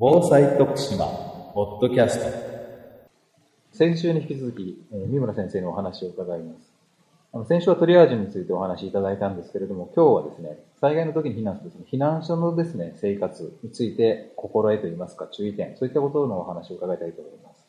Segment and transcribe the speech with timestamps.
[0.00, 1.06] 防災徳島
[1.54, 3.08] ポッドキャスト
[3.72, 6.72] 先週に引き続き、えー三村先生のお話を伺います。
[7.32, 17.66] あの先週はトリアージュについてお話しいただいたんですけれども、今日はですね、災害の時に避難するですね、避難所のですね、生活について心得といいますか注意点、そういったことのお話を伺いたいと思います。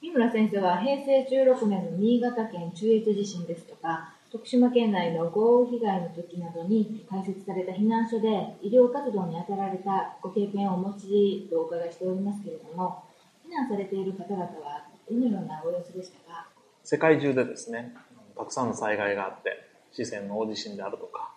[0.00, 13.04] 三村先生は平成16年の新潟県中越地震ですとか、徳島県内の豪雨被害の時などに開設された避難所で医療活動に当たられたご経験をお持ちとお伺いしておりますけれども、
[13.46, 16.48] 避難されている方々はどのようなご様子でしたか？
[16.82, 17.94] 世界中でですね、
[18.36, 21.30] たくさんの災害があって、四川の大地震であるとか、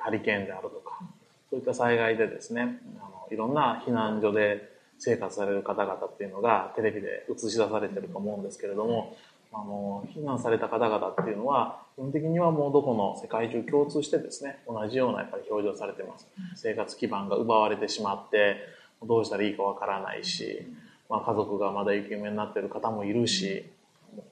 [0.00, 1.00] ハリケーンであるとか、
[1.48, 9.16] そういった災害でですね、あのいろんな避難所で生活される方々っていうのがテレビで映し出されてると思うんですけれども、
[9.52, 16.26] あの避難された方々っていうのは基本的にはもうどこの世界中共通してですね同じようなやっぱり表情されてます。
[16.54, 18.56] 生活基盤が奪われてしまって
[19.02, 20.66] どうしたらいいかわからないし、
[21.08, 23.70] まあ、家族がまだ行方不明になってる方もいるし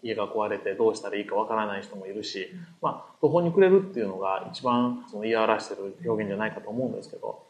[0.03, 2.49] 家が壊れてどうしたらいいかわからない人もいるし、
[2.81, 7.43] まあ、途方に暮れるっていうのが一番その言い表してる表現じゃないかと思うんですけど、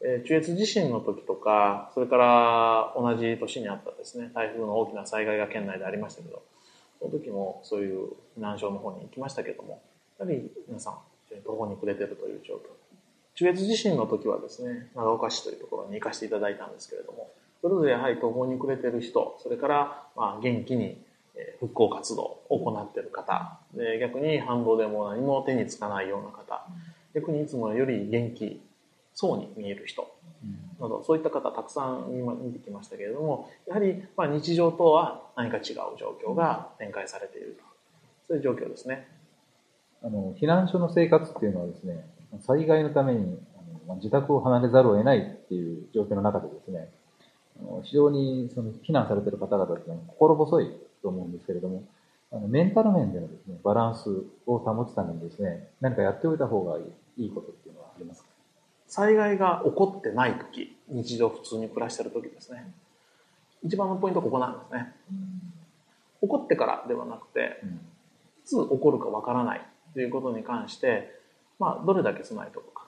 [0.00, 6.42] えー中越地震の時とかそれから同じ年にあったですね台風の大きな災害が県内でありましたけど
[7.02, 9.82] その時もそういう避難所の方に行きましたけども
[10.20, 10.94] やはり皆さん
[11.28, 12.58] 非常に途方に暮れてるという状況。
[13.34, 21.02] 中越地震の時はですね長岡市というところに行かせていただいたんですけれどもそれぞれやはり途方に暮れてる人それからまあ元気に
[21.60, 26.66] 復興活動を行っている方で逆に反動でも何も手につかないような方
[27.14, 28.60] 逆にいつもより元気
[29.14, 30.11] そうに見える人
[30.82, 32.08] などそういった方たくさん
[32.44, 35.64] 見てきましたけれどもやはりまあ日常とは何か違う
[35.98, 37.64] 状況が展開されていると
[38.26, 39.08] そういう状況ですね。
[40.02, 42.04] あの避難所の生活っていうのはですね、
[42.40, 43.38] 災害のために
[43.86, 46.88] あの自宅を離れざるを得ないっていう状況の中でですね、
[47.60, 50.70] あの非常にその避難されている方々っていうのは心細い
[51.02, 51.84] と思うんですけれども、
[52.32, 56.82] あのメンタル面でのですね、バランスを保つためにですね、何かやっておいた方がい
[57.16, 58.31] いいいことっていうのはありますか？
[58.92, 62.70] 災害が起こってない時日常普通に暮らしてる時ですね。
[63.62, 64.92] 一番のポイントはここなんですね。
[66.20, 67.62] 起こってからではなくて
[68.44, 71.18] いつ起こるかわからないということに関して、
[71.58, 72.86] まあ、どれだけ備えておくか。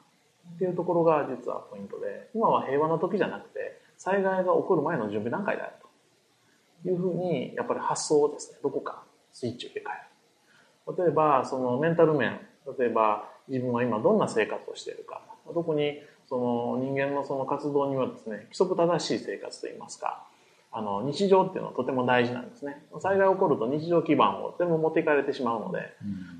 [0.56, 6.90] っていうところが実はポイントで今は平和な時じゃなくて災害が起こる前の準備段階であると。
[6.90, 8.58] いうふうにやっぱり発想をですね。
[8.62, 11.02] どこかスイッチを入れ替える。
[11.02, 12.40] 例えばそのメンタル面
[12.78, 15.22] 例えば自分は今どんな生活をしているか。
[15.52, 20.24] どこにその人間のその活動にはですね規則正しい生活といいますか
[20.72, 22.84] あの日常っていうのはとても大事なんですね。
[22.98, 25.92] 災害が起こると日常基盤を全部持っていかれてしまうので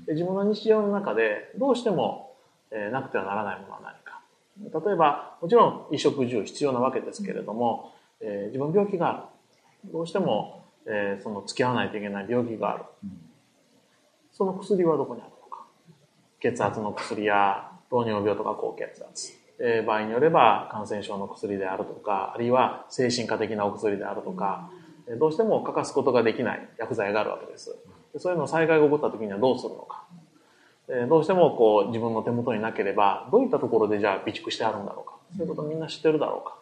[0.07, 2.35] で自分の日常の中でどうしても、
[2.71, 4.21] えーなくてはならないものは何か。
[4.87, 9.29] 例えばもちろん衣食住必要なわけですけれども、えー自分病気があ
[9.85, 9.91] る。
[9.93, 12.83] どうしても、えーその付き合わないといけない病気がある。
[14.33, 15.65] その薬はどこにあるのか。
[16.41, 24.69] 血圧の薬や糖尿病とか高血圧、えー場合によれば感染症の薬であるとかあるいは精神科的なお薬であるとか、
[25.07, 27.73] えーどうしても欠かすことができない薬剤があるわけです。
[28.11, 30.03] でそういうのを災害が起こった時にはどうするのか。
[30.89, 35.15] えーどうしてもこう自分の手元になければどういったところでじゃあ備蓄してあるんだろうか。
[35.37, 36.57] そういうことをみんな知ってるだろうか。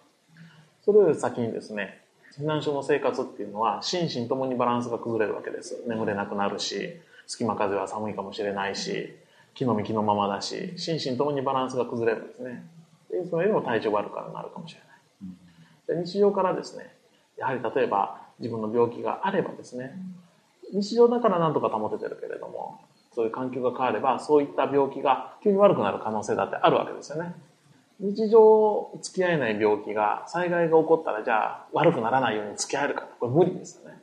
[0.85, 2.01] それより先にですね
[2.37, 5.81] 避難所の生活っていうのは心身ともにバランスが崩れるわけです。
[5.87, 9.15] 眠れなくなるし隙間風は寒いかもしれないし
[9.53, 12.65] 木の幹のままだし心身ともにバランスが崩れるんですね。
[13.09, 16.03] でそれよりも体調悪くなるかもしれない。
[16.03, 16.95] で日常からですね
[17.37, 19.93] やはり例えば自分の病気があればですね
[20.73, 22.79] 日常だからなんとか保ててるけれども
[23.13, 27.35] そういう環境が変わればそういった病気が急に悪くなる可能性だってあるわけですよね。
[27.99, 33.07] 日常付き合えない病気が災害が起こったらじゃあ悪くならないように付き合えるか。
[33.19, 34.01] これ無理ですよね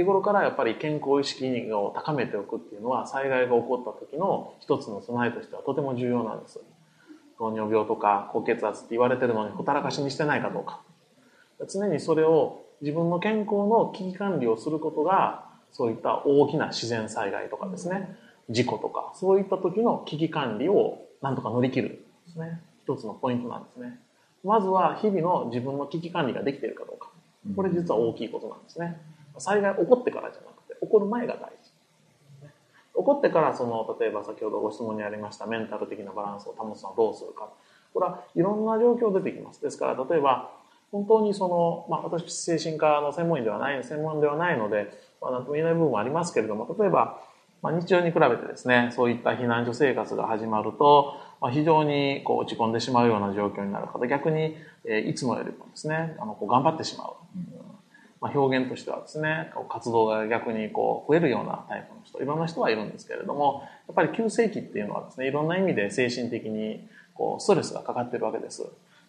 [0.00, 6.60] 日頃からやっぱり健康意識を高めておくっていうのは災害が起こった時の一つの備えとしてはとても重要なんです。
[7.38, 10.80] 糖尿病とか高血圧って言われてるのにほったらかしにしてないかどうか。
[11.68, 18.16] 常にそれを自分の健康の危機管理をすることがそういった大きな自然災害とかですね。
[18.48, 21.88] 事故とかそういった時の危機管理をなんとか乗り切る
[22.26, 22.60] ですね。
[22.82, 23.98] 一つのポイントなんですね。
[24.42, 27.10] まずは日々の自分の危機管理ができているかどうか。
[27.54, 29.00] これ実は大きいことなんですね。
[29.40, 31.70] 災害起こってからじゃなくて起こる前が大事。
[32.96, 37.48] 起こってからその例えば先ほどご質問にありましたメンタル的なバランスを保つのはどうするか。
[37.94, 39.62] これはいろんな状況出てきます。
[39.62, 40.50] ですから例えば
[40.92, 44.90] 本当にその、まあ、私精神科の専門医ではない専門ではないので、
[45.20, 47.20] まあ、なんとも言えない部分もありますけれども例えば、
[47.62, 57.14] まあ、日常に比べてですねそういった避難所生活が始まるとまあ、非常にこう落ち込んでしまうような状況になる方、逆に、えーいつもよりもですね、あのこう頑張ってしまう。
[58.20, 68.64] まあ、表現としてはですね、活動が逆にこう増えるようなタイプの人、いろんな人はいるんですけれども、やっぱり急性期っていうのはですね、いろんな意味で精神的にこうストレスがかかってるわけです。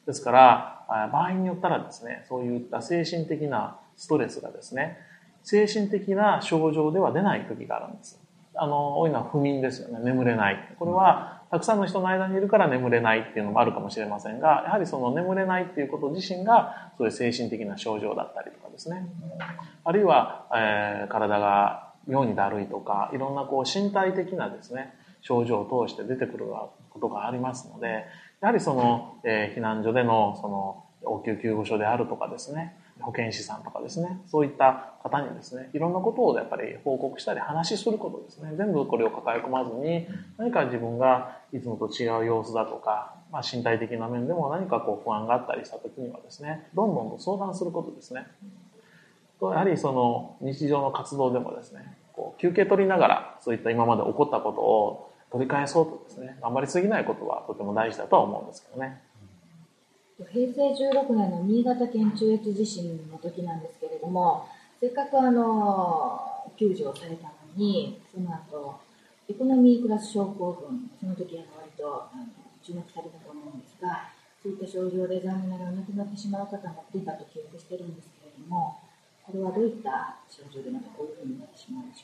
[0.06, 4.98] ですから、場合によったらですね、そういった精神的なストレスがですね、
[5.44, 8.20] 精神的な症状では出ない時があるんです。
[8.56, 10.00] あの、多いのは不眠ですよね。
[10.04, 10.76] 眠れない。
[10.80, 19.06] これは、たくさんの人の間にいるから眠れないっていうのもあるかもしれませんが、やはりその眠れないっていうこと自身が、そういう精神的な症状だったりとかですね。
[19.84, 26.46] あるいは、えー体が妙にだるいとか、いろんなこう身体的なですね、症状を通して出てくる
[26.90, 28.06] ことがありますので、
[28.40, 38.56] やはりその、えー避難所でのその応急救護所であるとかですね、保健師さんとかですね、そういった方にですね、いろんなことをやっぱり報告したり話しすることですね。
[38.56, 40.08] 全部これを抱え込まずに、
[40.38, 48.28] 何か自分がいつもと違う様子だとか、まあ身体的な面でも何かこう不安があったりした時にはですね、どんどんと相談することですね。
[49.40, 59.02] とやはりその日常の活動でもですね、こう休憩取りながらそういった今まで起こったことを取り返そうとですね、頑張りすぎないことはとても大事だとは思うんですけどね。
[60.30, 64.48] 平成16年の新潟県中越地震の時なんですけれども、
[64.80, 66.20] せっかくあの
[66.58, 68.80] 救助をされたのに、その後
[69.30, 72.26] エコノミークラス症候群、その時は割とあの
[72.64, 74.10] 注目されたと思うんですが、
[74.44, 78.80] そういった症状で残念ながら亡くなってしまう方も出たと記憶してるんですけれども、
[79.24, 82.04] これはどういった症状でまたこういうふうになってしまうんでしょ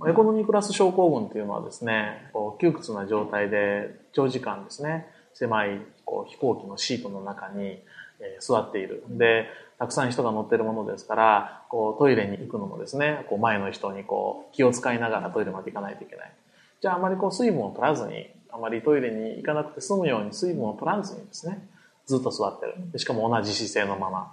[0.00, 0.10] うか？
[0.10, 7.82] エコノミークラス症候群っていうのはですね、こう窮屈な状態で長時間ですね、狭いこう飛行機のシートの中に、
[8.20, 9.02] え座っている。
[9.08, 9.46] で、
[9.78, 16.32] たくさん人が乗ってるものですから、こうトイレに行くのもですね、こう前の人にこう気を使いながらトイレまで行かないといけない。
[16.80, 21.68] じゃああまりこう水分を取らずに、あまりトイレに行かなくて済むように水分を取らずにですね、
[22.06, 22.74] ずっと座ってる。
[22.92, 24.32] でしかも同じ姿勢のまま。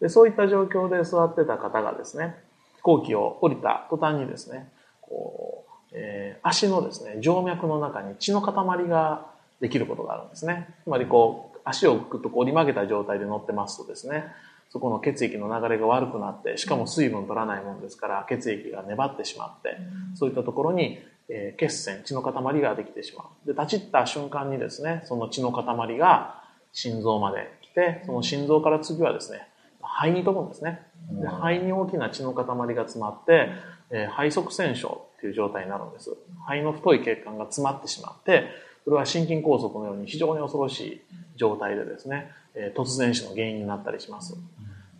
[0.00, 2.34] で、そういった状況で座ってた方がですね、
[2.76, 4.72] 飛行機を降りた途端にですね、
[5.02, 8.54] こう、えー足のですね、静脈の中に血の塊
[8.88, 9.26] が
[9.60, 10.74] できることがあるんですね。
[10.84, 14.24] つまりこう、足をぐっとこう折り曲げた状態で乗ってますとですね、
[14.70, 19.76] そこの血液の流れが悪くなって、しかも水分取らないもんですから、血液が粘ってしまって、
[20.14, 20.98] そういったところに、
[21.28, 23.46] えー血栓、血の塊ができてしまう。
[23.46, 26.42] で、立ちった瞬間にですね、その血の塊が
[26.72, 29.48] 心臓まで来て、その心臓から次はですね、
[29.82, 30.86] 肺に飛ぶんですね。
[31.10, 33.48] で肺に大きな血の塊が詰まって、
[33.90, 36.16] えー肺塞栓症っていう状態になるんです。
[36.46, 38.44] 肺の太い血管が詰まってしまって、
[38.84, 41.00] これは心筋梗塞のように非常に恐ろしい
[41.36, 44.36] 状態でですね、えー突然死の原因になったりします。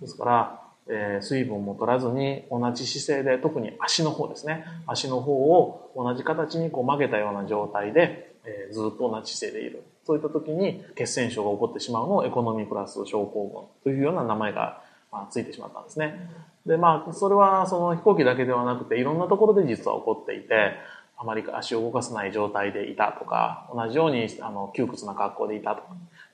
[0.01, 9.83] ですから、えー水分も取らずに同じ姿勢で、特に足の方ですね、足の方を同じ形にこう曲げたような状態で、えーずっと同じ姿勢でいる。
[10.05, 14.83] そういった時に血栓症が起こってしまうのをエコノミークラス症候群というような名前が、
[15.13, 16.29] まあ、ついてしまったんですね。
[16.67, 20.75] で、まあ、それはその飛行機だけではなくて、いろんなところで実は起こっていて、
[21.21, 25.89] あまり足を動かせない状態でいたとか、同じようにあの窮屈な格好でいたとか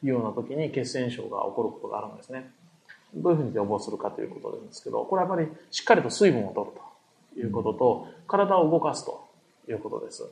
[0.04, 2.52] いうような時に血栓症が起こることがあるんですね。
[3.12, 6.76] どういうふうに予防するかということなんですけど、これはやっぱりしっかりと水分を取る
[7.34, 9.26] ということと、体を動かすと
[9.68, 10.24] いうことです。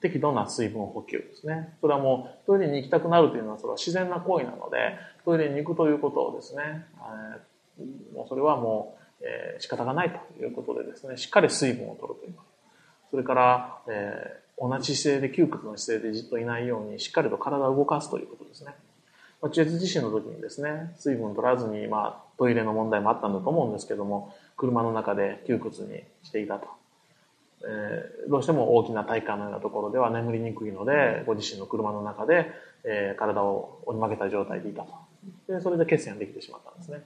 [0.00, 1.74] 適度な水分補給ですね。
[1.80, 7.56] それはもうトイレに行きたくなるというのはそれは自然な行為なので、トイレに行くということをですね、えー
[8.14, 12.55] もうそれはもう、えー仕方がないということでですね、しっかり水分を取るということ。
[13.10, 18.74] それから、えー同じ姿勢で窮屈な姿勢でじっといないように、しっかりと体を動かすということですね。
[19.42, 26.68] まあ中越地震の時にですね、水分取らずに、まあ、トイレの問題もあったんだと思うんですけども、車の中で窮屈にしていたと。
[27.68, 32.50] えーどうしても大きな体育館のようなところでは眠りにくいので、ご自身の車の中で、
[32.84, 34.94] えー体を折り曲げた状態でいたと。
[35.48, 37.04] で、それで血栓ができてしまったんですね。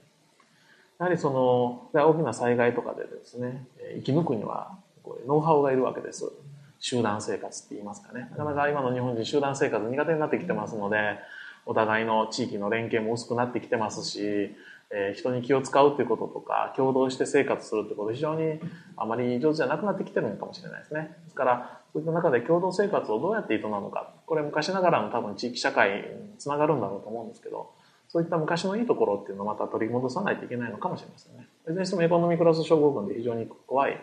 [0.99, 4.77] やはりその、大きな災害とかでですね、えー生き抜くには、
[5.11, 6.31] こういうノウハウがいるわけです。
[6.79, 8.29] 集団生活って言いますかね。
[8.31, 11.19] なかなか今の日本人集団生活苦手になってきてますので、
[11.65, 14.55] お互いの地域の連携も薄くなってきてますし、
[14.89, 18.59] えー人に気を使うっていうこととか、共同して生活するってこと、非常に
[18.95, 21.15] あまり上手じゃなくなってきてるのかもしれないですね。
[21.25, 27.71] ですから、そういった中で共同生活をどうやって営むのか、これ昔ながらの多分地域社会につながるんだろうと思うんですけど、
[28.07, 31.47] そういった昔のいいところっていうのをまた取り戻さないといけないのかもしれませんね。
[31.63, 33.97] いずれにしてもエコノミークラス症候群で非常に怖い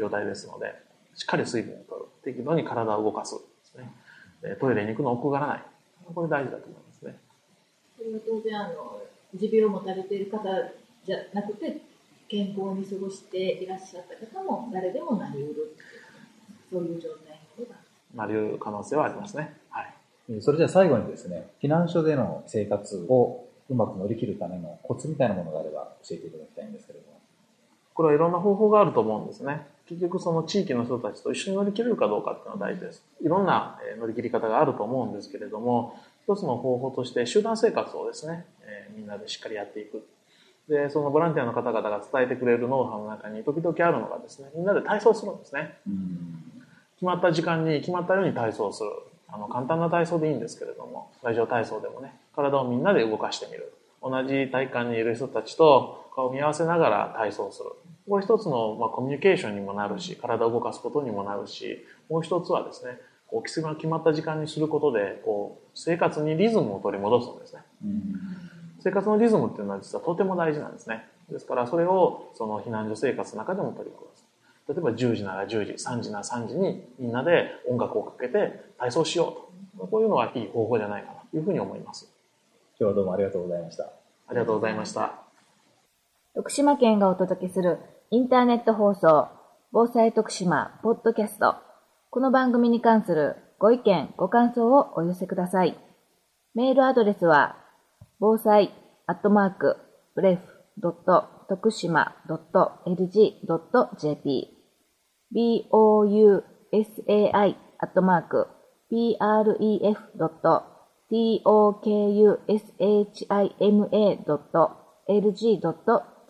[0.00, 0.74] 状態ですので、
[1.14, 2.06] しっかり水分を取る。
[2.24, 3.90] 適度に体を動かすですね。
[4.42, 5.62] でトイレに行くのを奥がらない。
[6.14, 7.16] これ大事だと思いますね。
[7.96, 9.02] それは当然あの
[9.34, 10.42] 持病を持たれている方
[11.04, 11.82] じゃなくて
[12.28, 15.76] 健康に過ごしていらっしゃった方も誰でもなりうる
[16.70, 17.78] そういう状態のことが
[18.14, 19.56] なりうる可能性はありますね。
[19.70, 19.94] はい。
[20.30, 27.20] えーそれじゃあ最後にですね、避難所での生活をうまく乗り切るためのコツみたいなものがあれば教えていただきたいんですけれども。
[27.94, 29.66] これはいろんな方法があると思うんですね。
[29.90, 33.02] 結局その地域の人たちと一緒に乗り切れるかどうかっていうのは大事です。
[33.20, 40.06] いろんなえー乗り切り方があると思うんですけれども、一つの方法として集団生活をですね、えーみんなでしっかりやっていく。
[40.68, 45.74] で、そのボランティアの方々が伝えてくれるノウハウの中に時々あるのがですね、みんなで体操するんですね。
[46.94, 48.90] 決まった時間に決まったように体操する。
[49.26, 53.72] あの、簡単な体操でいいんですけれども、ラジオ体操でもね、体をみんなで動かしてみる。
[54.02, 57.70] 同じ体育館にいる人たちと顔を見合わせながら体操する。
[58.08, 67.62] これ一つの、まあ、コミュニケーションにもなるし、体を動かすことにもなるし、もう一つはですね、こう、決まった時間にすることで、こう、生活にリズムを取り戻すんですね。
[68.80, 71.06] 生活のリズムっていうのは実はとても大事なんですね。
[71.30, 74.26] ですから、それをその避難所生活の中でも取り戻す。
[74.68, 79.86] 例えば10時なら10時、3時なら3時にみんなで音楽をかけて体操しようと。
[79.86, 82.12] こういうのはいい方法じゃないかなというふうに思います。
[82.78, 83.84] 今日はどうもありがとうございました。
[83.84, 85.19] ありがとうございました。
[86.32, 89.26] 徳島県がお届けするインターネット放送、
[89.72, 91.56] 防災徳島ポッドキャスト。
[92.08, 95.76] この番組に関するご意見、ご感想をお寄せください。
[96.54, 97.56] メールアドレスは、
[98.20, 98.72] 防災
[99.08, 99.76] アットマーク、
[100.14, 100.42] ブレフ
[100.80, 104.46] ドット徳島ドット .lg.jp
[105.34, 106.42] bousai
[107.80, 108.46] アットマーク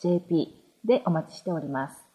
[0.01, 0.49] jp
[0.85, 2.10] でお待ちしております。